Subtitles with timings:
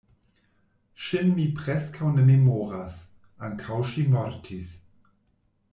[1.07, 2.97] Ŝin mi preskaŭ ne memoras;
[3.49, 4.77] ankaŭ ŝi mortis.